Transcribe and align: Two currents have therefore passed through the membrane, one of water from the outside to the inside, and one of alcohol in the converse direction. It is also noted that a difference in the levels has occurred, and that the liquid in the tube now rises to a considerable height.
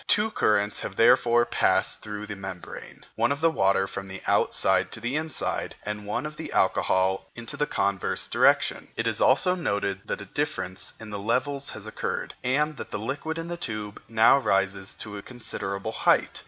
Two 0.07 0.31
currents 0.31 0.79
have 0.79 0.95
therefore 0.95 1.45
passed 1.45 2.01
through 2.01 2.25
the 2.25 2.35
membrane, 2.35 3.05
one 3.13 3.31
of 3.31 3.43
water 3.43 3.85
from 3.85 4.07
the 4.07 4.19
outside 4.25 4.91
to 4.91 4.99
the 4.99 5.15
inside, 5.15 5.75
and 5.83 6.07
one 6.07 6.25
of 6.25 6.41
alcohol 6.51 7.27
in 7.35 7.45
the 7.45 7.67
converse 7.67 8.27
direction. 8.27 8.87
It 8.95 9.05
is 9.05 9.21
also 9.21 9.53
noted 9.53 10.01
that 10.07 10.19
a 10.21 10.25
difference 10.25 10.93
in 10.99 11.11
the 11.11 11.19
levels 11.19 11.69
has 11.69 11.85
occurred, 11.85 12.33
and 12.43 12.77
that 12.77 12.89
the 12.89 12.97
liquid 12.97 13.37
in 13.37 13.47
the 13.47 13.57
tube 13.57 14.01
now 14.09 14.39
rises 14.39 14.95
to 14.95 15.17
a 15.19 15.21
considerable 15.21 15.91
height. 15.91 16.39